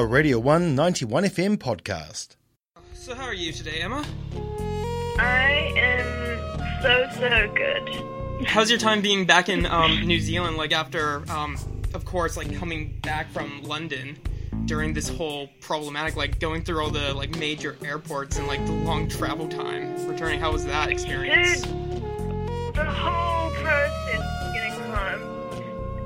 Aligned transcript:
a 0.00 0.06
Radio 0.06 0.38
1 0.38 0.74
91 0.74 1.24
FM 1.24 1.58
podcast. 1.58 2.36
So, 2.94 3.14
how 3.14 3.24
are 3.24 3.34
you 3.34 3.52
today, 3.52 3.82
Emma? 3.82 4.02
I 5.18 5.74
am 5.76 6.80
so, 6.80 7.06
so 7.20 7.52
good. 7.54 8.46
How's 8.46 8.70
your 8.70 8.78
time 8.78 9.02
being 9.02 9.26
back 9.26 9.50
in 9.50 9.66
um, 9.66 10.06
New 10.06 10.18
Zealand, 10.18 10.56
like 10.56 10.72
after, 10.72 11.30
um, 11.30 11.54
of 11.92 12.06
course, 12.06 12.38
like 12.38 12.56
coming 12.56 12.98
back 13.02 13.30
from 13.30 13.62
London 13.62 14.16
during 14.64 14.94
this 14.94 15.06
whole 15.06 15.50
problematic, 15.60 16.16
like 16.16 16.40
going 16.40 16.64
through 16.64 16.82
all 16.82 16.90
the 16.90 17.12
like 17.12 17.36
major 17.36 17.76
airports 17.84 18.38
and 18.38 18.46
like 18.46 18.64
the 18.64 18.72
long 18.72 19.06
travel 19.06 19.48
time 19.48 20.08
returning? 20.08 20.40
How 20.40 20.50
was 20.50 20.64
that 20.64 20.88
experience? 20.88 21.60
Dude, 21.60 22.74
the 22.74 22.86
whole 22.86 23.50
process 23.50 24.22
of 24.46 24.54
getting 24.54 24.80
home 24.94 25.40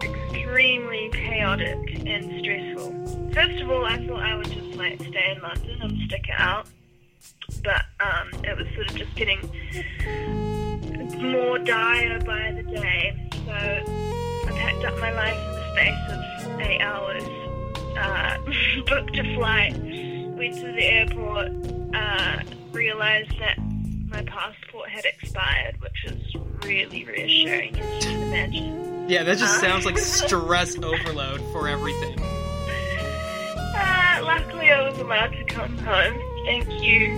extremely 0.02 1.10
chaotic 1.10 1.78
and 2.06 2.40
stressful. 2.40 2.73
First 3.34 3.60
of 3.60 3.70
all, 3.70 3.84
I 3.84 4.06
thought 4.06 4.22
I 4.22 4.36
would 4.36 4.50
just 4.50 4.76
like 4.76 5.00
stay 5.00 5.32
in 5.36 5.42
London 5.42 5.82
and 5.82 5.98
stick 6.06 6.26
it 6.28 6.38
out, 6.38 6.68
but 7.64 7.82
um, 8.00 8.30
it 8.44 8.56
was 8.56 8.66
sort 8.74 8.90
of 8.90 8.96
just 8.96 9.14
getting 9.16 9.40
more 11.20 11.58
dire 11.58 12.20
by 12.20 12.52
the 12.52 12.62
day. 12.62 13.28
So 13.44 13.52
I 13.52 14.50
packed 14.52 14.84
up 14.84 14.98
my 15.00 15.10
life 15.12 15.36
in 15.36 15.52
the 15.52 15.72
space 15.72 16.46
of 16.46 16.60
eight 16.60 16.80
hours, 16.80 17.24
uh, 17.98 18.38
booked 18.86 19.18
a 19.18 19.34
flight, 19.34 19.72
went 20.36 20.54
to 20.54 20.72
the 20.72 20.84
airport, 20.84 21.48
uh, 21.94 22.38
realized 22.72 23.36
that 23.40 23.58
my 24.08 24.22
passport 24.22 24.88
had 24.90 25.04
expired, 25.06 25.80
which 25.80 26.04
was 26.08 26.36
really 26.64 27.04
reassuring, 27.04 27.78
as 27.80 28.04
you 28.04 28.10
can 28.12 28.22
imagine. 28.22 29.08
Yeah, 29.08 29.24
that 29.24 29.38
just 29.38 29.56
Huh? 29.56 29.60
sounds 29.60 29.84
like 29.86 29.98
stress 30.18 30.76
overload 30.78 31.40
for 31.52 31.66
everything. 31.68 32.16
Luckily, 34.24 34.70
I 34.70 34.88
was 34.88 34.98
allowed 34.98 35.32
to 35.32 35.44
come 35.44 35.76
home. 35.78 36.18
Thank 36.46 36.68
you, 36.82 37.10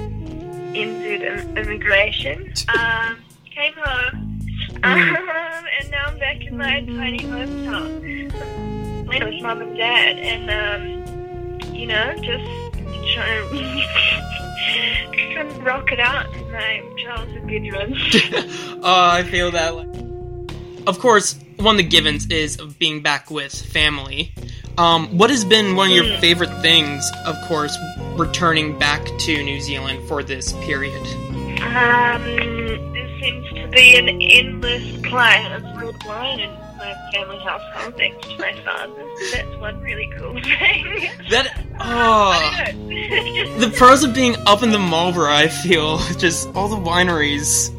NZ 0.75 1.57
Immigration. 1.57 2.53
Um, 2.69 3.19
came 3.45 3.75
home, 3.75 4.41
um, 4.83 5.65
and 5.79 5.91
now 5.91 6.07
I'm 6.09 6.19
back 6.19 6.43
in 6.43 6.59
my 6.59 6.81
tiny 6.81 7.21
hometown 7.21 9.07
with 9.07 9.43
mum 9.43 9.63
and 9.63 9.77
dad, 9.77 10.19
and 10.19 10.51
um, 10.51 11.75
you 11.75 11.87
know, 11.87 12.13
just 12.17 12.45
trying 13.15 13.49
to, 13.51 13.87
trying 15.33 15.55
to 15.55 15.61
rock 15.63 15.93
it 15.93 16.01
out 16.01 16.35
in 16.35 16.51
my 16.51 16.83
childhood 17.03 17.47
bedroom. 17.47 17.95
Uh, 18.83 18.83
I 18.85 19.23
feel 19.23 19.53
that. 19.53 19.73
Of 20.87 20.99
course, 20.99 21.39
one 21.57 21.77
of 21.77 21.79
the 21.79 21.89
givens 21.89 22.27
is 22.31 22.59
of 22.59 22.79
being 22.79 23.01
back 23.01 23.31
with 23.31 23.55
family. 23.55 24.33
Um, 24.79 25.07
what 25.17 25.31
has 25.31 25.45
been 25.45 25.75
one 25.75 25.89
of 25.89 25.97
your 25.97 26.19
favorite 26.19 26.61
things, 26.61 27.11
of 27.25 27.35
course, 27.49 27.77
returning 28.17 28.79
back 28.79 29.05
to 29.21 29.43
New 29.43 29.61
Zealand 29.61 30.07
for 30.07 30.23
this 30.23 30.53
period? 30.65 31.01
Um, 31.63 32.23
there 32.93 33.21
seems 33.21 33.49
to 33.55 33.69
be 33.69 33.97
an 33.97 34.21
endless 34.21 34.95
supply 34.95 35.37
of 35.55 35.63
red 35.81 35.95
wine 36.07 36.41
in 36.41 36.51
my 36.77 36.95
family 37.13 37.39
household, 37.39 37.97
thanks 37.97 38.29
to 38.29 38.39
my 38.39 38.53
father. 38.65 39.03
That's 39.33 39.57
one 39.57 39.81
really 39.81 40.11
cool 40.19 40.35
thing. 40.43 41.09
That 41.31 41.59
oh, 41.81 42.33
I 42.33 42.73
don't 42.73 42.89
know. 42.89 43.59
the 43.59 43.71
pros 43.71 44.05
of 44.05 44.13
being 44.15 44.37
up 44.47 44.63
in 44.63 44.73
the 44.73 44.79
Marlborough, 44.79 45.33
I 45.33 45.49
feel 45.49 45.99
just 46.19 46.49
all 46.55 46.69
the 46.69 46.77
wineries. 46.77 47.71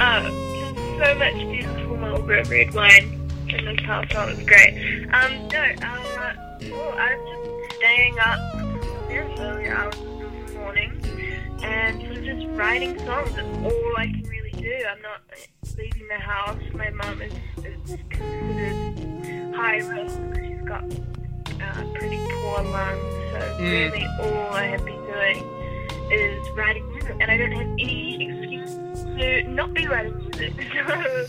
oh, 0.00 0.98
so 0.98 1.14
much 1.14 1.34
beautiful 1.34 1.96
Marlborough 1.96 2.44
red 2.46 2.74
wine 2.74 3.16
in 3.48 3.64
this 3.64 3.80
household. 3.84 4.30
It's 4.30 4.42
great. 4.42 5.06
Um, 5.12 5.48
no, 5.48 5.62
uh, 5.82 6.00
well, 6.62 6.94
I 6.98 7.16
was 7.16 7.28
just 7.30 7.76
staying 7.76 8.18
up 8.18 8.38
very 9.08 9.34
early 9.38 9.68
hours 9.68 9.94
of 9.96 10.48
the 10.48 10.54
morning 10.58 10.92
and 11.62 12.00
sort 12.02 12.16
of 12.18 12.24
just 12.24 12.46
writing 12.50 12.98
songs. 13.00 13.32
That's 13.34 13.48
all 13.64 13.94
I 13.96 14.06
can 14.06 14.22
really 14.28 14.50
do. 14.52 14.74
I'm 14.90 15.02
not 15.02 15.20
leaving 15.76 16.08
the 16.08 16.14
house. 16.18 16.60
My 16.74 16.90
mum 16.90 17.22
is, 17.22 17.32
is 17.64 17.98
considered 18.10 19.54
high 19.54 19.78
risk 19.78 20.18
because 20.30 20.46
she's 20.46 20.62
got 20.68 20.84
uh, 21.62 21.84
pretty 21.94 22.18
poor 22.18 22.62
lungs. 22.62 23.16
So 23.32 23.38
Mm. 23.60 23.60
really, 23.60 24.06
all 24.20 24.52
I 24.54 24.64
have 24.66 24.84
been 24.84 25.04
doing 25.06 25.44
is 26.10 26.48
writing 26.56 26.88
music, 26.92 27.16
and 27.20 27.30
I 27.30 27.36
don't 27.36 27.52
have 27.52 27.66
any 27.78 28.22
excuse 28.26 28.74
to 29.18 29.42
not 29.48 29.72
be 29.74 29.86
writing 29.86 30.16
music. 30.18 30.54
So 30.88 31.26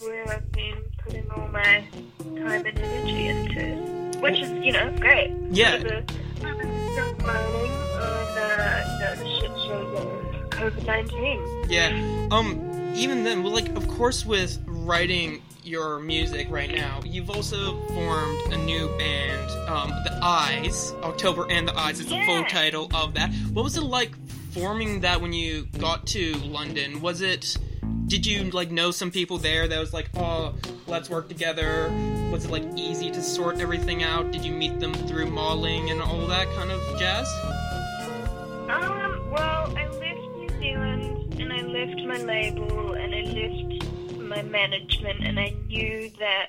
where 0.00 0.28
I've 0.28 0.52
been 0.52 0.82
putting 1.04 1.30
all 1.30 1.48
my 1.48 1.84
time 2.22 2.66
and 2.66 2.78
energy 2.78 3.28
into, 3.28 4.18
which 4.20 4.40
is 4.40 4.50
you 4.64 4.72
know 4.72 4.94
great. 4.98 5.34
Yeah. 5.50 5.78
Sort 5.80 5.92
of 5.92 6.06
the 6.06 7.16
learning 7.24 7.72
on 7.94 8.38
uh, 8.38 9.16
the 9.18 9.28
shit 9.40 9.50
show 9.66 9.82
of 9.96 10.50
COVID 10.50 10.86
nineteen. 10.86 11.40
Yeah. 11.68 12.28
Um. 12.30 12.64
Even 12.94 13.22
then, 13.22 13.42
well, 13.44 13.52
like, 13.52 13.68
of 13.76 13.86
course, 13.86 14.24
with 14.26 14.58
writing 14.66 15.42
your 15.62 16.00
music 16.00 16.48
right 16.50 16.74
now, 16.74 17.00
you've 17.04 17.30
also 17.30 17.86
formed 17.88 18.40
a 18.52 18.56
new 18.56 18.88
band, 18.96 19.50
um, 19.68 19.90
The 20.04 20.18
Eyes. 20.22 20.94
October 21.02 21.46
and 21.48 21.68
the 21.68 21.78
Eyes 21.78 22.00
is 22.00 22.06
the 22.06 22.20
full 22.24 22.42
title 22.44 22.90
of 22.94 23.14
that. 23.14 23.30
What 23.52 23.62
was 23.62 23.76
it 23.76 23.82
like 23.82 24.12
forming 24.52 25.00
that 25.00 25.20
when 25.20 25.32
you 25.32 25.68
got 25.78 26.06
to 26.08 26.32
London? 26.38 27.00
Was 27.00 27.20
it? 27.20 27.58
Did 28.08 28.24
you 28.24 28.50
like 28.52 28.70
know 28.70 28.90
some 28.90 29.10
people 29.10 29.36
there 29.36 29.68
that 29.68 29.78
was 29.78 29.92
like, 29.92 30.08
oh, 30.16 30.54
let's 30.86 31.10
work 31.10 31.28
together? 31.28 31.92
Was 32.32 32.46
it 32.46 32.50
like 32.50 32.64
easy 32.74 33.10
to 33.10 33.22
sort 33.22 33.60
everything 33.60 34.02
out? 34.02 34.30
Did 34.30 34.46
you 34.46 34.52
meet 34.52 34.80
them 34.80 34.94
through 34.94 35.26
modeling 35.26 35.90
and 35.90 36.00
all 36.00 36.26
that 36.26 36.48
kind 36.56 36.70
of 36.70 36.80
jazz? 36.98 37.28
Um, 38.70 39.30
well, 39.30 39.76
I 39.76 39.86
left 39.88 40.36
New 40.36 40.48
Zealand 40.58 41.34
and 41.38 41.52
I 41.52 41.60
left 41.60 42.00
my 42.00 42.16
label 42.16 42.94
and 42.94 43.14
I 43.14 43.20
left 43.24 44.18
my 44.18 44.40
management 44.40 45.22
and 45.26 45.38
I 45.38 45.54
knew 45.66 46.10
that 46.18 46.48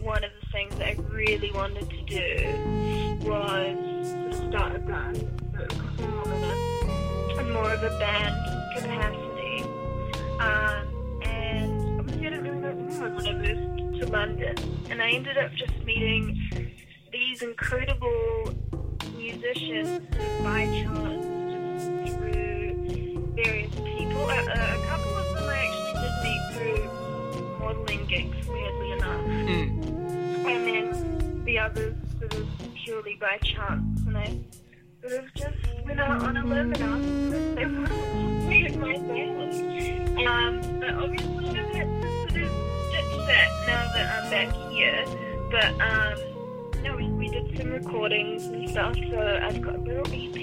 one 0.00 0.22
of 0.22 0.30
the 0.40 0.46
things 0.52 0.74
I 0.80 0.96
really 1.10 1.50
wanted 1.50 1.90
to 1.90 2.02
do 2.02 3.28
was 3.28 4.12
to 4.12 4.48
start 4.48 4.76
a 4.76 4.78
band, 4.78 5.28
more 7.52 7.72
of 7.72 7.82
a 7.82 7.98
band 7.98 8.76
capacity. 8.76 9.64
Um, 10.38 10.89
when 13.00 13.26
I 13.26 13.32
moved 13.32 14.00
to 14.00 14.06
London 14.06 14.56
and 14.90 15.00
I 15.00 15.10
ended 15.10 15.38
up 15.38 15.52
just 15.54 15.72
meeting 15.84 16.70
these 17.10 17.40
incredible 17.40 18.54
musicians 19.16 20.06
by 20.42 20.66
chance 20.66 22.14
through 22.14 23.32
various 23.34 23.74
people. 23.74 24.28
A, 24.28 24.36
a, 24.36 24.52
a 24.52 24.86
couple 24.86 25.16
of 25.16 25.34
them 25.34 25.48
I 25.48 25.56
actually 25.66 25.94
did 26.02 26.14
meet 26.24 26.42
through 26.52 27.58
modelling 27.58 28.06
gigs, 28.06 28.46
weirdly 28.46 28.92
enough. 28.92 29.24
Mm. 29.24 30.46
And 30.46 30.66
then 30.66 31.44
the 31.44 31.58
others 31.58 31.94
sort 32.18 32.34
of 32.34 32.46
purely 32.84 33.16
by 33.18 33.38
chance. 33.38 34.00
And 34.06 34.18
I 34.18 34.36
sort 35.00 35.24
of 35.24 35.34
just 35.34 35.56
went 35.86 36.00
out 36.00 36.22
on 36.22 36.36
a 36.36 36.44
limb 36.44 36.74
and 36.74 36.82
asked 36.82 37.34
if 37.34 37.54
they 37.54 37.64
wanted 37.64 37.88
to 37.88 38.48
be 38.48 38.66
in 38.66 38.78
my 38.78 38.98
band. 38.98 39.40
Um, 40.28 40.80
but 40.80 40.90
obviously 40.90 41.39
now 43.70 43.92
that 43.94 44.24
I'm 44.24 44.30
back 44.30 44.50
here. 44.72 45.04
But 45.50 45.70
um, 45.80 46.82
no, 46.82 46.96
we, 46.96 47.08
we 47.08 47.28
did 47.28 47.56
some 47.56 47.70
recordings 47.72 48.44
and 48.46 48.68
stuff, 48.68 48.94
so 48.96 49.40
I've 49.42 49.60
got 49.60 49.76
a 49.76 49.78
little 49.78 50.06
EP, 50.06 50.36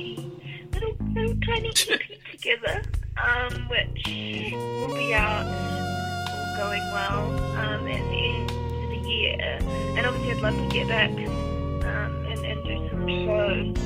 little 0.73 0.95
little 1.13 1.35
tiny 1.45 1.69
EP 1.89 2.01
together, 2.31 2.83
um, 3.17 3.67
which 3.69 4.03
will 4.07 4.95
be 4.95 5.13
out 5.13 5.45
all 5.45 6.57
going 6.57 6.85
well 6.93 7.25
um, 7.57 7.87
at 7.87 8.03
the 8.11 8.21
end 8.27 8.51
of 8.51 8.89
the 9.03 9.09
year. 9.09 9.59
And 9.97 10.05
obviously, 10.05 10.31
I'd 10.33 10.41
love 10.41 10.55
to 10.55 10.67
get 10.73 10.87
back 10.87 11.09
um, 11.11 12.25
and, 12.31 12.39
and 12.45 12.63
do 12.63 12.89
some 12.89 13.07
shows. 13.25 13.77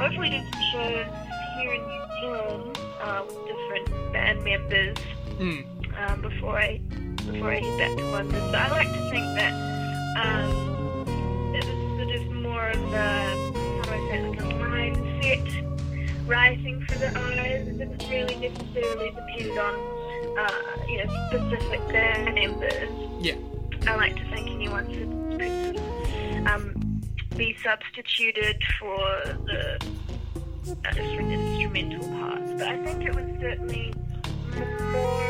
Hopefully, 0.00 0.30
do 0.30 0.40
some 0.52 0.62
shows 0.72 1.06
here 1.58 1.72
in 1.72 1.82
New 1.82 2.02
Zealand 2.20 2.78
uh, 3.02 3.22
with 3.26 3.38
different 3.46 4.12
band 4.12 4.42
members 4.44 4.96
Mm. 5.36 5.66
um, 5.98 6.22
before 6.22 6.58
I 6.58 6.80
before 7.26 7.52
I 7.52 7.60
head 7.60 7.78
back 7.78 7.96
to 7.96 8.04
London. 8.10 8.40
So 8.52 8.56
I 8.56 8.68
like 8.70 8.92
to 8.92 9.10
think 9.10 9.24
that 9.36 9.52
um, 10.22 11.54
it 11.54 11.64
was 11.64 11.78
sort 11.98 12.16
of 12.16 12.32
more 12.32 12.68
of 12.68 12.92
a 12.92 13.06
how 13.58 13.82
do 13.82 13.90
I 13.90 14.08
say 14.10 14.28
like 14.28 14.40
a 14.40 14.42
mindset 14.42 16.26
writing 16.26 16.84
for 16.86 16.98
the 16.98 17.18
eyes. 17.18 17.68
It 17.68 17.78
didn't 17.78 18.08
really 18.10 18.36
necessarily 18.36 19.10
depend 19.10 19.58
on 19.58 19.74
uh, 20.38 20.86
you 20.88 21.04
know 21.04 21.28
specific 21.28 21.88
band 21.88 22.34
members. 22.34 22.90
Yeah. 23.20 23.36
I 23.86 23.94
like 23.96 24.16
to 24.16 24.24
think 24.30 24.50
anyone 24.50 24.86
could, 24.86 25.38
could 25.38 25.64
sort 25.64 25.76
of, 25.76 26.46
um, 26.46 27.02
be 27.36 27.56
substituted 27.62 28.60
for 28.80 28.98
the 29.46 29.78
uh, 30.84 30.92
different 30.92 31.32
instrumental 31.32 32.08
parts. 32.18 32.50
But 32.52 32.62
I 32.62 32.84
think 32.84 33.04
it 33.04 33.14
was 33.14 33.26
certainly 33.40 33.94
more 34.92 35.25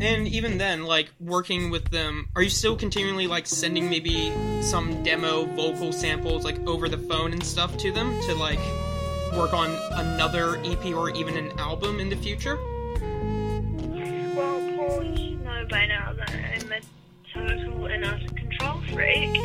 And 0.00 0.28
even 0.28 0.58
then, 0.58 0.84
like 0.84 1.10
working 1.18 1.70
with 1.70 1.90
them, 1.90 2.28
are 2.36 2.42
you 2.42 2.50
still 2.50 2.76
continually 2.76 3.26
like 3.26 3.46
sending 3.46 3.90
maybe 3.90 4.32
some 4.62 5.02
demo 5.02 5.44
vocal 5.44 5.92
samples 5.92 6.44
like 6.44 6.58
over 6.66 6.88
the 6.88 6.98
phone 6.98 7.32
and 7.32 7.44
stuff 7.44 7.76
to 7.78 7.90
them 7.90 8.20
to 8.22 8.34
like 8.34 8.60
work 9.36 9.52
on 9.52 9.70
another 9.92 10.58
EP 10.64 10.86
or 10.94 11.10
even 11.10 11.36
an 11.36 11.58
album 11.58 11.98
in 11.98 12.08
the 12.08 12.16
future? 12.16 12.56
Well, 14.36 14.76
Paul, 14.76 15.02
you 15.02 15.36
know 15.38 15.66
by 15.68 15.86
now 15.86 16.12
that 16.12 16.30
I'm 16.30 16.72
a 16.72 16.80
total 17.34 17.86
and 17.86 18.04
utter 18.04 18.28
control 18.34 18.80
freak. 18.92 19.36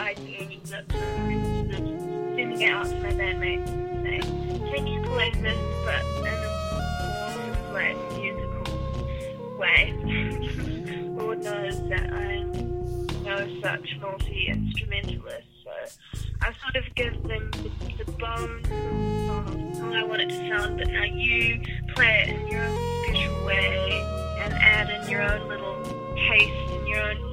But 0.00 0.06
I 0.06 0.14
do 0.14 0.22
is 0.22 0.70
that 0.70 0.84
I'm 0.94 1.68
sort 1.68 1.78
of 1.78 1.86
sending 2.34 2.60
it 2.62 2.70
out 2.70 2.86
to 2.86 2.94
my 3.00 3.10
bandmates 3.10 3.68
and 3.68 4.06
this, 4.06 4.24
but 5.84 6.00
in 6.16 6.36
a 7.86 8.14
musical 8.18 9.58
way? 9.58 9.92
Lord 11.18 11.44
knows 11.44 11.86
that 11.90 12.12
I'm 12.14 13.06
no 13.24 13.60
such 13.60 13.98
multi 14.00 14.46
instrumentalist, 14.48 15.46
so 15.64 15.70
I 16.40 16.54
sort 16.62 16.76
of 16.76 16.94
give 16.94 17.22
them 17.24 17.50
the, 17.98 18.10
bones 18.12 18.66
of 18.70 19.92
how 19.92 19.92
I 19.92 20.02
want 20.04 20.22
it 20.22 20.30
to 20.30 20.48
sound, 20.48 20.78
but 20.78 20.88
now 20.88 21.04
you 21.04 21.60
play 21.94 22.24
it 22.26 22.40
in 22.40 22.46
your 22.46 22.64
own 22.64 23.04
special 23.04 23.44
way 23.44 24.00
and 24.40 24.54
add 24.54 24.88
in 24.88 25.10
your 25.10 25.20
own 25.20 25.46
little 25.46 25.76
taste 26.14 26.72
and 26.72 26.88
your 26.88 27.02
own 27.02 27.29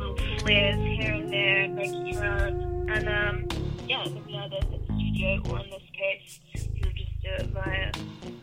little 0.54 0.84
here 0.84 1.14
and 1.14 1.32
there 1.32 1.68
make 1.70 2.14
your 2.14 2.24
own. 2.24 2.90
And 2.90 3.10
um, 3.10 3.48
yeah, 3.88 4.04
then 4.06 4.26
we 4.26 4.36
either 4.36 4.56
at 4.56 4.70
the 4.70 4.80
studio 4.86 5.42
or 5.50 5.60
in 5.60 5.70
this 5.70 5.82
case, 5.94 6.40
you'll 6.54 6.92
just 6.94 7.22
do 7.22 7.30
it 7.30 7.48
via 7.48 7.92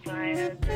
via 0.05 0.51
the, 0.51 0.57
the 0.61 0.73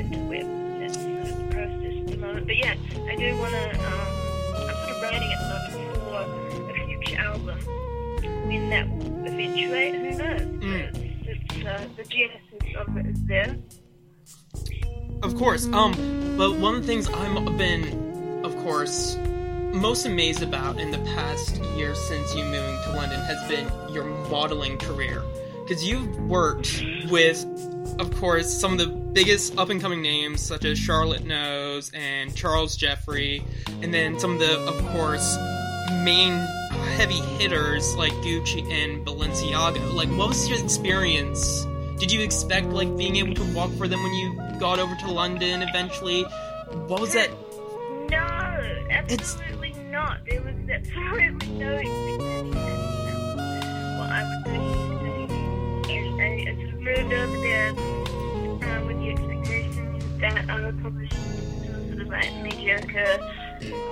interweb. 0.00 0.80
That's 0.80 0.96
the 0.96 1.44
process 1.50 2.00
at 2.00 2.06
the 2.08 2.16
moment. 2.16 2.46
But 2.46 2.56
yeah, 2.56 2.74
I 3.08 3.16
do 3.16 3.36
want 3.38 3.52
to. 3.52 3.70
Um, 3.84 4.22
I'm 4.54 4.76
sort 4.76 4.90
of 4.90 5.02
writing 5.02 5.32
at 5.32 5.40
the 5.40 5.48
moment 5.48 5.72
for 6.68 6.76
a 6.76 6.86
future 6.86 7.20
album. 7.20 7.58
When 8.46 8.70
that 8.70 8.88
will 8.88 9.26
eventuate, 9.26 9.94
who 9.94 10.10
knows? 10.10 10.40
Mm. 10.40 11.26
It's, 11.26 11.54
it's, 11.54 11.66
uh, 11.66 11.86
the 11.96 12.04
genesis 12.04 12.76
of 12.76 12.96
it 12.96 13.06
is 13.06 13.24
there. 13.24 13.56
Of 15.22 15.36
course. 15.36 15.66
Um, 15.66 15.92
but 16.36 16.56
one 16.56 16.74
of 16.74 16.82
the 16.82 16.86
things 16.86 17.08
I've 17.08 17.56
been, 17.56 18.42
of 18.44 18.56
course, 18.64 19.16
most 19.72 20.06
amazed 20.06 20.42
about 20.42 20.78
in 20.78 20.90
the 20.90 20.98
past 20.98 21.56
year 21.76 21.94
since 21.94 22.34
you 22.34 22.44
moving 22.44 22.78
to 22.84 22.92
London 22.94 23.20
has 23.20 23.48
been 23.48 23.70
your 23.92 24.04
modeling 24.28 24.78
career. 24.78 25.22
Because 25.62 25.86
you've 25.86 26.18
worked 26.28 26.84
with, 27.10 27.44
of 27.98 28.14
course, 28.16 28.52
some 28.52 28.72
of 28.72 28.78
the 28.78 28.86
biggest 28.86 29.56
up 29.56 29.70
and 29.70 29.80
coming 29.80 30.02
names 30.02 30.40
such 30.40 30.64
as 30.64 30.78
Charlotte 30.78 31.24
Knowles 31.24 31.90
and 31.94 32.34
Charles 32.34 32.76
Jeffrey, 32.76 33.44
and 33.80 33.94
then 33.94 34.18
some 34.18 34.34
of 34.34 34.38
the, 34.40 34.58
of 34.60 34.86
course, 34.92 35.36
main 36.02 36.32
heavy 36.96 37.20
hitters 37.38 37.94
like 37.96 38.12
Gucci 38.14 38.70
and 38.70 39.06
Balenciaga. 39.06 39.94
Like, 39.94 40.08
what 40.10 40.28
was 40.28 40.48
your 40.48 40.62
experience? 40.62 41.64
Did 41.98 42.10
you 42.10 42.20
expect 42.22 42.66
like 42.66 42.94
being 42.96 43.16
able 43.16 43.34
to 43.34 43.54
walk 43.54 43.70
for 43.72 43.86
them 43.86 44.02
when 44.02 44.12
you 44.14 44.58
got 44.58 44.78
over 44.78 44.94
to 44.96 45.10
London 45.10 45.62
eventually? 45.62 46.24
What 46.88 47.00
was 47.00 47.12
that? 47.12 47.30
No, 48.10 48.18
absolutely 48.90 49.61
not. 50.02 50.18
There 50.28 50.42
was 50.42 50.54
absolutely 50.68 51.48
no 51.58 51.72
expectation. 51.74 52.50
Well, 53.98 54.10
I 54.10 54.22
would 54.28 54.42
say 54.46 54.62
I, 55.88 55.98
I, 56.18 56.30
I 56.48 56.54
sort 56.56 56.74
moved 56.82 57.12
over 57.12 57.38
there 57.46 57.70
uh, 57.70 58.86
with 58.86 58.98
the 58.98 59.08
expectation 59.10 60.18
that 60.20 60.50
I 60.50 60.60
would 60.60 60.80
probably 60.80 61.06
do 61.06 61.16
sort 61.88 62.00
of 62.02 62.08
like 62.08 62.34
mediocre, 62.42 63.18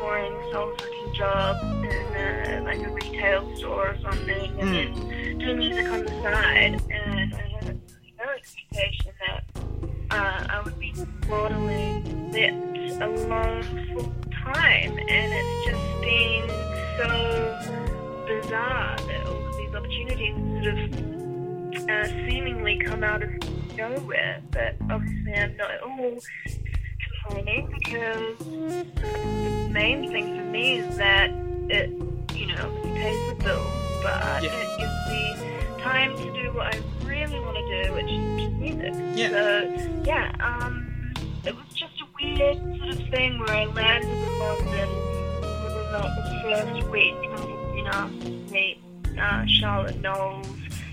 boring, 0.01 0.37
soul-sucking 0.53 1.15
job 1.15 1.57
in 1.85 2.07
uh, 2.17 2.63
like 2.65 2.81
a 2.81 2.91
retail 2.91 3.57
store 3.57 3.91
or 3.91 3.99
something, 4.03 4.61
and 4.61 4.69
then 4.75 5.39
do 5.39 5.57
music 5.57 5.87
on 5.93 6.05
the 6.05 6.11
side. 6.23 6.83
And 6.91 7.35
I 7.35 7.37
had 7.63 7.81
no 8.19 8.25
expectation 8.37 9.13
that 9.27 9.45
uh, 10.11 10.47
I 10.51 10.63
would 10.65 10.79
be 10.79 10.93
modeling 11.29 12.33
that 12.33 12.53
alone 13.01 13.63
full 13.95 14.20
time, 14.55 14.99
and 14.99 15.33
it's 15.33 15.67
just 15.67 16.01
been 16.01 16.49
so 16.99 18.25
bizarre 18.27 18.97
that 18.97 19.27
all 19.27 19.47
of 19.47 19.57
these 19.57 19.75
opportunities 19.75 20.35
sort 20.63 20.79
of 20.79 21.89
uh, 21.89 22.07
seemingly 22.29 22.79
come 22.79 23.03
out 23.05 23.23
of 23.23 23.31
nowhere. 23.77 24.41
But 24.51 24.77
obviously, 24.91 25.35
I'm 25.35 25.57
not 25.57 25.71
at 25.71 25.83
all 25.83 26.19
complaining 27.27 27.71
because 27.83 28.39
the 28.39 29.69
main 29.71 30.11
thing 30.11 30.37
for 30.37 30.45
me 30.45 30.79
is 30.79 30.97
that 30.97 31.31
it, 31.69 31.91
you 32.35 32.47
know, 32.49 32.81
pays 32.95 33.29
the 33.29 33.37
bills, 33.45 34.03
but 34.03 34.43
Yeah. 34.43 34.51
it 34.53 34.79
gives 34.79 35.11
me 35.11 35.83
time 35.83 36.17
to 36.17 36.33
do 36.43 36.53
what 36.53 36.75
I 36.75 36.81
really 37.05 37.39
want 37.41 37.57
to 37.57 37.85
do, 37.85 37.93
which 37.95 38.05
is 38.11 38.53
music. 38.53 38.95
Yeah. 39.17 39.29
So 39.31 40.03
yeah, 40.05 40.33
um, 40.41 40.90
weird 42.41 42.79
sort 42.79 42.91
of 42.91 43.09
thing 43.09 43.39
where 43.39 43.51
I 43.51 43.65
landed 43.67 44.11
in 44.11 44.39
London 44.39 44.89
within 45.63 45.93
like 45.93 46.15
the 46.17 46.41
first 46.43 46.89
week. 46.91 47.15
I 47.15 47.41
had 47.41 47.73
been 47.75 47.87
asked 47.87 48.21
to 48.23 48.31
meet 48.53 48.79
uh, 49.21 49.45
Charlotte 49.47 50.01
Knowles, 50.01 50.47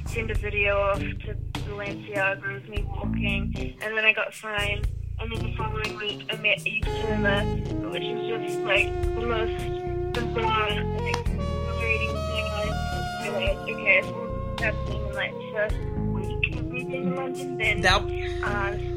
send 0.05 0.31
a 0.31 0.35
video 0.35 0.79
off 0.79 0.99
to 0.99 1.35
Balenciaga 1.69 2.57
of 2.57 2.69
me 2.69 2.85
walking, 2.89 3.77
and 3.81 3.97
then 3.97 4.05
I 4.05 4.13
got 4.13 4.33
signed. 4.33 4.87
And 5.19 5.31
then 5.31 5.49
the 5.49 5.55
following 5.57 5.97
week, 5.97 6.25
I 6.29 6.35
met 6.37 6.59
Turner, 6.83 7.43
which 7.89 8.03
is 8.03 8.45
just 8.45 8.59
like 8.59 8.87
the 9.15 9.21
most 9.21 10.13
bizarre 10.13 10.67
and 10.67 11.07
exhilarating 11.07 12.09
thing. 12.09 12.45
I 12.53 13.29
realized, 13.31 13.69
okay, 13.69 13.97
if 13.99 14.05
all 14.05 14.27
this 14.27 14.53
is 14.53 14.63
happening 14.63 15.07
in 15.07 15.15
like 15.15 15.31
the 15.31 15.51
first 15.53 15.75
week 16.13 16.55
of 16.55 16.65
me 16.67 16.83
being 16.83 17.03
in 17.07 17.15
London, 17.15 17.57
then 17.57 17.81
That 17.81 18.01
uh, 18.43 18.96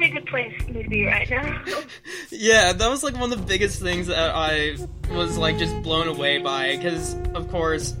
a 0.00 0.08
good 0.08 0.26
place 0.26 0.54
to 0.66 0.88
be 0.88 1.06
right 1.06 1.28
now. 1.28 1.62
yeah, 2.30 2.72
that 2.72 2.88
was 2.88 3.02
like 3.02 3.14
one 3.14 3.32
of 3.32 3.38
the 3.38 3.46
biggest 3.46 3.80
things 3.80 4.06
that 4.08 4.34
I 4.34 4.76
was 5.10 5.38
like 5.38 5.58
just 5.58 5.82
blown 5.82 6.08
away 6.08 6.38
by. 6.38 6.76
Because 6.76 7.14
of 7.34 7.48
course, 7.50 7.96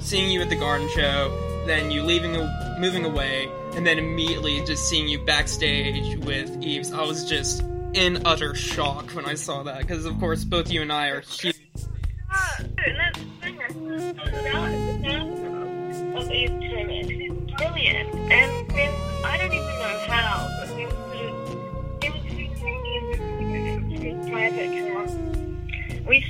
seeing 0.00 0.30
you 0.30 0.40
at 0.42 0.48
the 0.48 0.56
garden 0.56 0.88
show, 0.90 1.64
then 1.66 1.90
you 1.90 2.02
leaving, 2.02 2.32
moving 2.78 3.04
away, 3.04 3.48
and 3.74 3.86
then 3.86 3.98
immediately 3.98 4.64
just 4.64 4.88
seeing 4.88 5.08
you 5.08 5.24
backstage 5.24 6.18
with 6.24 6.62
Eves, 6.62 6.92
I 6.92 7.02
was 7.02 7.24
just 7.24 7.62
in 7.94 8.26
utter 8.26 8.54
shock 8.54 9.10
when 9.10 9.26
I 9.26 9.34
saw 9.34 9.62
that. 9.64 9.80
Because 9.80 10.04
of 10.04 10.18
course, 10.18 10.44
both 10.44 10.70
you 10.70 10.82
and 10.82 10.92
I 10.92 11.08
are 11.08 11.20
huge. 11.20 11.51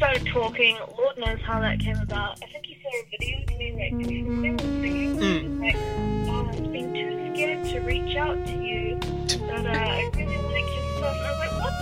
Started 0.02 0.26
talking. 0.26 0.76
Lord 0.98 1.16
knows 1.16 1.38
how 1.42 1.60
that 1.60 1.78
came 1.78 1.96
about. 1.98 2.36
I 2.42 2.46
think 2.46 2.66
he 2.66 2.76
saw 2.82 2.88
a 2.88 3.04
video 3.08 3.40
of 3.40 3.56
me 3.56 3.72
like 3.72 4.04
singing. 4.04 5.16
Mm. 5.16 5.60
Like, 5.60 5.76
oh, 5.76 6.48
I've 6.48 6.72
been 6.72 6.92
too 6.92 7.32
scared 7.32 7.64
to 7.66 7.78
reach 7.82 8.16
out 8.16 8.34
to 8.34 8.52
you, 8.52 8.98
but 8.98 9.64
uh, 9.64 9.70
I 9.70 10.10
really 10.16 10.36
like 10.38 10.66
your 10.74 10.96
stuff. 10.96 11.16
And 11.16 11.24
I 11.24 11.30
was 11.30 11.38
like, 11.38 11.54
what? 11.62 11.74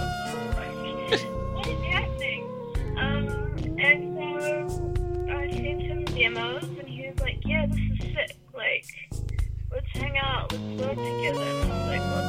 what 1.54 1.66
is 1.66 1.82
happening? 1.86 2.42
Um, 2.98 3.24
and 3.78 4.00
so 4.18 5.32
I 5.32 5.50
sent 5.50 5.80
him 5.80 6.04
demos, 6.04 6.64
and 6.64 6.86
he 6.86 7.08
was 7.08 7.20
like, 7.20 7.38
yeah, 7.46 7.64
this 7.64 7.78
is 7.78 8.00
sick. 8.00 8.36
Like, 8.54 8.84
let's 9.72 9.88
hang 9.92 10.18
out, 10.18 10.52
let's 10.52 10.82
work 10.82 10.96
together. 10.96 11.40
And 11.40 11.72
I 11.72 11.78
was 11.78 11.88
like, 11.88 12.04
what? 12.12 12.24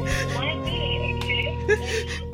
what? 0.00 0.36
Why 0.36 0.54
me? 0.64 1.20
Okay. 1.22 2.24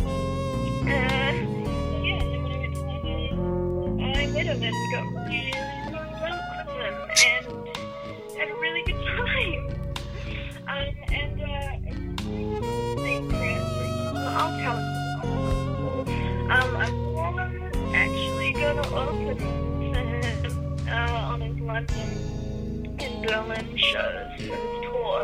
uh, 20.88 21.38
London 21.64 22.96
and 23.00 23.26
Berlin 23.26 23.76
shows 23.76 24.40
for 24.40 24.56
tour. 24.82 25.20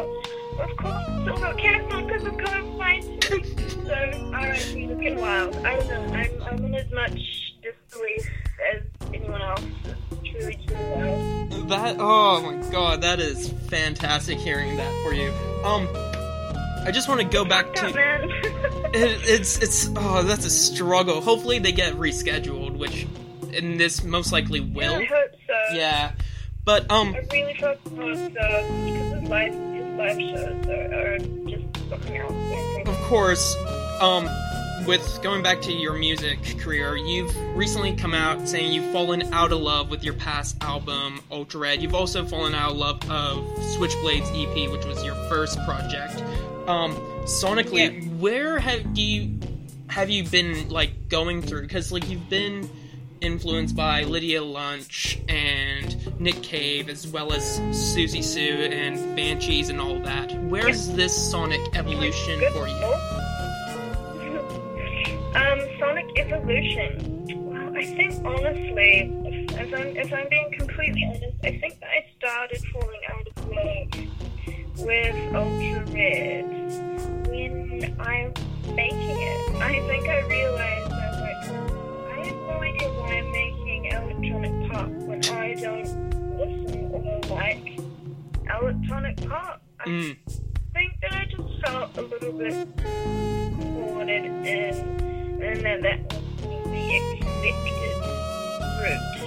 Of 0.58 0.76
course, 0.76 1.06
because 1.24 2.22
So, 3.86 3.96
Looking 4.88 5.20
Wild. 5.20 5.56
I 5.56 5.76
don't 5.76 5.88
know, 5.88 5.94
I'm, 6.14 6.42
I'm 6.42 6.64
in 6.64 6.74
as 6.74 6.90
much 6.92 7.54
disbelief 7.62 8.28
as 8.72 8.82
anyone 9.14 9.42
else. 9.42 9.62
That, 11.68 11.96
oh 11.98 12.40
my 12.40 12.70
god, 12.70 13.02
that 13.02 13.20
is 13.20 13.48
fantastic 13.68 14.38
hearing 14.38 14.76
that 14.76 15.04
for 15.04 15.12
you. 15.12 15.30
Um, 15.64 15.88
I 16.84 16.90
just 16.92 17.08
want 17.08 17.20
to 17.20 17.26
go 17.26 17.44
back 17.44 17.72
to 17.74 17.86
it, 18.92 19.20
it's 19.24 19.58
it's 19.58 19.90
oh 19.96 20.22
that's 20.22 20.46
a 20.46 20.50
struggle. 20.50 21.20
Hopefully 21.20 21.58
they 21.58 21.72
get 21.72 21.94
rescheduled, 21.94 22.76
which 22.76 23.06
in 23.54 23.78
this 23.78 24.02
most 24.02 24.32
likely 24.32 24.60
will. 24.60 24.94
I 24.94 25.04
hope 25.04 25.32
so. 25.46 25.74
Yeah, 25.74 26.12
but 26.64 26.90
um, 26.90 27.14
I 27.14 27.26
really 27.32 27.54
hope 27.54 27.80
so, 27.84 28.14
so 28.14 28.28
because 28.28 29.12
his 29.12 29.28
live, 29.28 29.52
his 29.52 29.86
live 29.98 30.20
shows 30.20 30.66
are, 30.66 30.94
are 30.94 31.18
just 31.18 31.88
something 31.88 32.16
else. 32.16 32.88
Of 32.88 32.96
course, 33.06 33.56
um, 34.00 34.28
with 34.86 35.20
going 35.22 35.42
back 35.42 35.60
to 35.62 35.72
your 35.72 35.94
music 35.94 36.38
career, 36.58 36.96
you've 36.96 37.34
recently 37.56 37.94
come 37.94 38.14
out 38.14 38.48
saying 38.48 38.72
you've 38.72 38.92
fallen 38.92 39.32
out 39.32 39.52
of 39.52 39.60
love 39.60 39.90
with 39.90 40.04
your 40.04 40.14
past 40.14 40.56
album, 40.62 41.20
Ultra 41.30 41.60
Red. 41.60 41.82
You've 41.82 41.94
also 41.94 42.24
fallen 42.24 42.54
out 42.54 42.72
of 42.72 42.76
love 42.76 43.10
of 43.10 43.44
Switchblades 43.76 44.30
EP, 44.34 44.70
which 44.70 44.84
was 44.84 45.04
your 45.04 45.14
first 45.28 45.58
project. 45.64 46.22
Um, 46.66 46.94
sonically, 47.24 48.18
where 48.18 48.58
have 48.58 48.96
you 48.96 49.38
have 49.88 50.08
you 50.08 50.24
been 50.24 50.68
like 50.68 51.08
going 51.08 51.42
through? 51.42 51.62
Because 51.62 51.90
like 51.90 52.08
you've 52.08 52.28
been 52.28 52.68
influenced 53.20 53.76
by 53.76 54.02
Lydia 54.02 54.42
Lunch 54.42 55.20
and 55.28 56.20
Nick 56.20 56.42
Cave, 56.42 56.88
as 56.88 57.06
well 57.06 57.32
as 57.32 57.60
Siouxsie 57.70 58.24
Sioux 58.24 58.64
and 58.64 59.16
Banshees 59.16 59.68
and 59.68 59.80
all 59.80 60.00
that. 60.00 60.32
Where's 60.44 60.88
this 60.88 61.30
sonic 61.30 61.60
evolution 61.76 62.40
for 62.52 62.66
you? 62.68 62.74
um, 65.34 65.60
Sonic 65.78 66.06
Evolution. 66.16 67.26
Well, 67.44 67.76
I 67.76 67.84
think 67.84 68.14
honestly, 68.24 69.12
if, 69.24 69.52
if 69.52 69.74
I'm 69.74 69.96
if 69.96 70.12
I'm 70.12 70.28
being 70.28 70.52
completely 70.52 71.04
honest, 71.04 71.36
I 71.44 71.58
think 71.58 71.78
that 71.80 71.88
I 71.88 72.04
started 72.18 72.62
falling 72.72 73.00
out 73.08 73.26
of 73.26 73.48
love 73.48 73.88
with 74.78 75.34
Ultra 75.34 75.84
Red 75.92 76.46
when 77.28 77.96
I 78.00 78.32
was 78.34 78.44
making 78.74 78.98
it. 79.00 79.54
I 79.56 79.80
think 79.86 80.08
I 80.08 80.20
realized 80.26 80.69
pop. 89.90 90.16
I 90.28 90.72
Mm, 90.72 90.72
think 90.74 90.92
that 91.02 91.12
I 91.12 91.24
just 91.26 91.64
felt 91.64 91.90
a 91.98 92.02
little 92.02 92.32
bit 92.38 92.58
cornered 93.74 94.24
in, 94.44 94.98
and 95.40 95.64
that 95.66 95.82
that 95.82 96.00
was 96.12 96.24
the 96.70 96.94
expected 96.94 97.98
route 98.78 99.18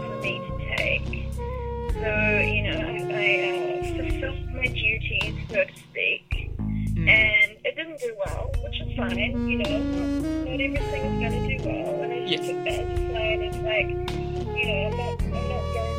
for 0.00 0.16
me 0.22 0.40
to 0.40 0.76
take. 0.76 1.32
So, 2.00 2.10
you 2.10 2.62
know, 2.64 2.78
I, 2.78 3.06
I 3.14 3.26
uh, 3.48 3.96
fulfilled 3.96 4.38
my 4.54 4.66
duties, 4.66 5.36
so 5.48 5.56
to 5.64 5.74
speak, 5.90 6.50
mm, 6.96 7.08
and 7.08 7.50
it 7.64 7.76
didn't 7.76 8.00
do 8.00 8.14
well, 8.18 8.50
which 8.62 8.80
is 8.80 8.96
fine, 8.96 9.40
you 9.46 9.58
know, 9.58 9.84
not, 9.94 10.08
everything 10.46 11.04
is 11.04 11.18
going 11.20 11.32
to 11.32 11.40
do 11.48 11.58
well, 11.64 12.02
and 12.02 12.12
I 12.12 12.20
just 12.20 12.30
Yeah. 12.30 12.54
took 12.54 12.64
that 12.64 12.80
as 12.92 13.00
a 13.08 13.62
like, 13.64 13.88
you 14.54 14.66
know, 14.66 14.86
I'm 14.90 14.96
not, 14.96 15.14
I'm 15.24 15.48
not 15.48 15.64
going 15.74 15.93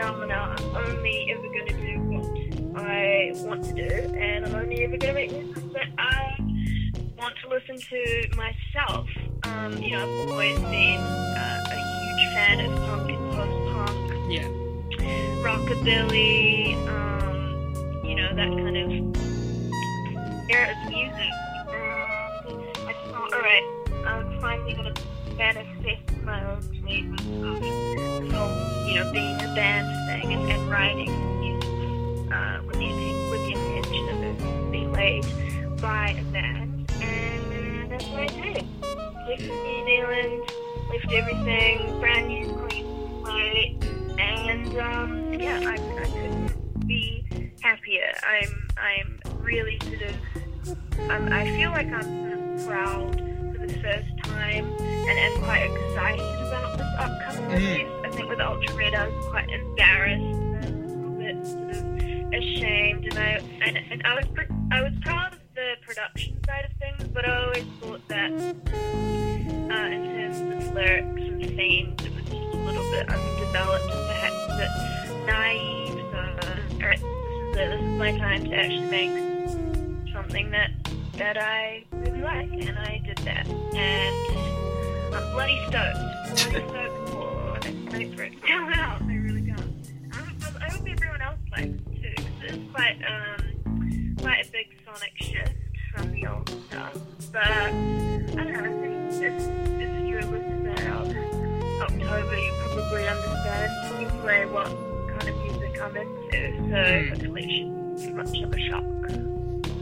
Now 0.00 0.14
I'm, 0.14 0.76
only 0.76 1.30
ever 1.30 1.42
going 1.42 1.66
to 1.66 1.74
do 1.74 2.00
what 2.00 2.82
I 2.82 3.32
want 3.34 3.64
to 3.64 3.72
do, 3.74 4.14
and 4.14 4.46
I'm 4.46 4.54
only 4.54 4.82
ever 4.82 4.96
going 4.96 5.00
to 5.00 5.12
make 5.12 5.30
music 5.30 5.72
that 5.74 5.88
I 5.98 6.36
want 7.18 7.34
to 7.42 7.50
listen 7.50 7.76
to 7.76 8.28
myself. 8.34 9.06
Um, 9.42 9.76
you 9.76 9.90
know, 9.90 10.04
I've 10.04 10.30
always 10.30 10.58
been 10.58 11.00
uh, 11.00 11.64
a 11.66 11.74
huge 11.76 12.32
fan 12.32 12.60
of 12.60 12.80
punk 12.86 13.10
and 13.10 13.32
post-punk 13.34 14.32
yeah. 14.32 14.48
rockabilly, 15.44 16.76
um, 16.88 18.02
you 18.02 18.14
know, 18.14 18.34
that 18.34 18.48
kind 18.48 18.76
of 18.78 20.50
era 20.50 20.74
of 20.82 20.88
music. 20.88 21.32
And 22.48 22.88
I 22.88 22.94
thought, 23.12 23.34
alright, 23.34 23.64
I'm 24.06 24.40
finally 24.40 24.72
going 24.72 24.94
to 24.94 25.02
manifest 25.36 26.16
my 26.24 26.42
own 26.52 26.62
flavors 26.62 27.20
know, 29.04 29.12
being 29.12 29.36
a 29.36 29.54
band 29.54 29.86
thing 30.08 30.32
and, 30.32 30.50
and 30.50 30.70
writing 30.70 31.40
music 31.40 32.32
uh, 32.32 32.60
with, 32.66 32.76
the, 32.76 33.30
with 33.30 33.40
the 33.40 33.52
intention 33.52 34.08
of 34.08 34.22
it 34.22 34.70
being 34.72 34.92
played 34.92 35.24
by 35.80 36.10
a 36.10 36.24
band. 36.32 36.90
And 37.00 37.90
that's 37.90 38.04
what 38.06 38.20
I 38.20 38.26
did. 38.26 38.58
In 38.58 39.46
New 39.46 39.86
Zealand, 39.86 40.50
left 40.90 41.12
everything 41.12 42.00
brand 42.00 42.28
new, 42.28 42.46
clean 42.68 43.24
slate, 43.24 43.84
and 44.18 44.78
um, 44.78 45.32
yeah, 45.34 45.60
I, 45.64 45.74
I 45.74 46.04
couldn't 46.06 46.86
be 46.86 47.26
happier. 47.60 48.12
I'm 48.26 48.68
I'm 48.76 49.42
really 49.42 49.78
sort 49.80 50.02
of 50.02 51.10
um, 51.10 51.32
I 51.32 51.46
feel 51.56 51.70
like 51.70 51.86
I'm 51.86 52.02
sort 52.02 52.32
of 52.32 52.66
proud 52.66 53.16
for 53.56 53.66
the 53.66 53.78
first 53.80 54.24
time 54.24 54.64
and, 54.80 55.18
am 55.18 55.42
quite 55.42 55.62
excited 55.70 56.20
about 56.20 56.76
this 56.78 56.86
upcoming 56.98 57.40
Mm. 57.50 57.54
release. 57.56 57.88
I 57.99 57.99
think 58.20 58.30
with 58.30 58.40
Ultra 58.40 58.76
Red 58.76 58.94
I 58.94 59.08
was 59.08 59.26
quite 59.26 59.48
embarrassed 59.48 60.22
and 60.22 60.84
a 60.84 60.96
little 60.96 61.10
bit 61.12 61.46
sort 61.46 61.70
of 61.70 62.32
ashamed, 62.32 63.06
and 63.06 63.18
I 63.18 63.40
and, 63.64 63.78
and 63.92 64.02
I 64.06 64.14
was 64.14 64.26
pr- 64.34 64.52
I 64.70 64.82
was 64.82 64.92
proud 65.00 65.32
of 65.32 65.40
the 65.54 65.74
production 65.86 66.38
side 66.44 66.66
of 66.66 66.72
things, 66.78 67.10
but 67.14 67.26
I 67.26 67.44
always 67.44 67.64
thought 67.80 68.06
that 68.08 68.30
uh, 68.30 69.86
in 69.88 70.04
terms 70.04 70.66
of 70.66 70.74
lyrics 70.74 71.22
and 71.22 71.56
themes, 71.56 72.04
it 72.04 72.14
was 72.14 72.24
just 72.24 72.34
a 72.34 72.56
little 72.56 72.90
bit 72.90 73.08
underdeveloped, 73.08 73.88
perhaps 73.88 74.36
a 74.48 74.56
bit 74.58 75.26
naive. 75.26 75.94
So, 76.12 76.18
alright, 76.82 77.00
this 77.00 77.00
is 77.00 77.56
it. 77.56 77.68
This 77.70 77.80
is 77.80 77.98
my 77.98 78.18
time 78.18 78.44
to 78.44 78.54
actually 78.54 78.90
make 78.90 80.12
something 80.12 80.50
that 80.50 80.70
that 81.16 81.38
I 81.38 81.84
really 81.92 82.20
like, 82.20 82.50
and 82.52 82.78
I 82.78 83.00
did 83.04 83.18
that. 83.18 83.46
And 83.46 85.14
I'm 85.14 85.32
bloody 85.32 85.58
stoked. 85.68 85.98
Bloody 86.50 86.68
stoked 86.68 86.79
um 93.06 94.16
quite 94.18 94.46
a 94.46 94.50
big 94.52 94.66
sonic 94.84 95.12
shift 95.16 95.52
from 95.94 96.12
the 96.12 96.26
old 96.26 96.48
stuff. 96.68 96.96
But 97.32 97.42
I 97.46 97.70
don't 97.70 98.34
know. 98.52 98.60
I 98.60 98.62
think 98.80 99.22
if, 99.22 99.34
if 99.80 100.08
you're 100.08 100.20
a 100.20 100.26
listener 100.26 100.92
of 100.92 101.08
October, 101.82 102.36
you 102.38 102.52
probably 102.64 103.08
understand 103.08 103.72
anyway 103.94 104.44
what 104.46 104.66
kind 105.18 105.28
of 105.28 105.36
music 105.42 105.80
I'm 105.82 105.96
into. 105.96 106.20
So 106.30 106.76
Mm. 106.76 107.08
hopefully 107.10 107.42
it 107.42 108.00
shouldn't 108.00 108.00
be 108.00 108.12
much 108.12 108.42
of 108.44 108.52
a 108.52 108.58
shock. 108.68 108.84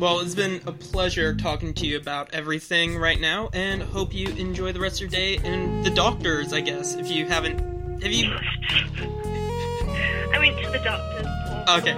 Well, 0.00 0.20
it's 0.20 0.34
been 0.36 0.60
a 0.64 0.72
pleasure 0.72 1.34
talking 1.34 1.74
to 1.74 1.86
you 1.86 1.96
about 1.98 2.32
everything 2.32 2.96
right 2.96 3.20
now, 3.20 3.50
and 3.52 3.82
hope 3.82 4.14
you 4.14 4.28
enjoy 4.28 4.70
the 4.72 4.78
rest 4.80 4.96
of 4.96 5.00
your 5.02 5.10
day 5.10 5.36
and 5.44 5.84
the 5.84 5.90
doctors. 5.90 6.52
I 6.52 6.60
guess 6.60 6.94
if 6.94 7.10
you 7.10 7.26
haven't, 7.26 7.58
have 8.02 8.12
you? 8.12 8.30
I 10.32 10.38
went 10.38 10.56
to 10.62 10.70
the 10.70 10.78
doctor's. 10.78 11.26
Okay. 11.68 11.92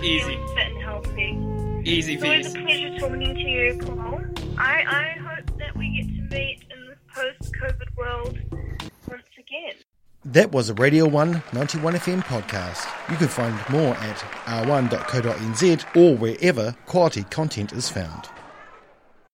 Got 0.00 0.04
that 0.04 0.04
out 0.04 0.04
of 0.04 0.04
the 0.04 0.04
way. 0.04 0.04
We're 0.04 0.04
Easy. 0.04 0.20
feeling 0.20 0.48
fit 0.48 0.66
and 0.66 0.82
healthy. 0.82 1.90
Easy 1.90 2.14
It's 2.14 2.22
always 2.24 2.54
a 2.54 2.58
pleasure 2.60 2.98
talking 2.98 3.34
to 3.34 3.40
you, 3.40 3.78
Paul. 3.84 4.20
I, 4.58 4.84
I 4.86 5.18
hope 5.20 5.58
that 5.58 5.76
we 5.76 5.96
get 5.96 6.06
to 6.30 6.36
meet 6.36 6.62
in 6.70 6.86
this 6.88 6.98
post-COVID 7.14 7.96
world 7.96 8.38
once 9.08 9.22
again. 9.38 9.74
That 10.24 10.52
was 10.52 10.68
a 10.68 10.74
Radio 10.74 11.06
1 11.06 11.42
91 11.52 11.94
FM 11.94 12.22
podcast. 12.24 12.86
You 13.10 13.16
can 13.16 13.28
find 13.28 13.54
more 13.70 13.94
at 13.94 14.16
r1.co.nz 14.46 15.96
or 15.96 16.16
wherever 16.16 16.76
quality 16.86 17.22
content 17.24 17.72
is 17.72 17.88
found. 17.88 18.28